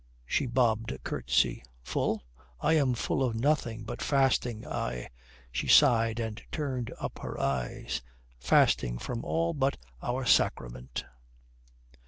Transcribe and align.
She 0.25 0.47
bobbed 0.47 0.91
a 0.91 0.97
curtsy. 0.97 1.63
"Full? 1.83 2.23
I 2.59 2.73
am 2.73 2.95
full 2.95 3.21
of 3.21 3.35
nothing 3.35 3.83
but 3.83 4.01
fasting, 4.01 4.65
aye," 4.65 5.09
she 5.51 5.67
sighed, 5.67 6.19
and 6.19 6.41
turned 6.51 6.91
up 6.99 7.19
her 7.19 7.39
eyes 7.39 8.01
"fasting 8.39 8.97
from 8.97 9.23
all 9.23 9.53
but 9.53 9.77
our 10.01 10.25
sacrament." 10.25 11.05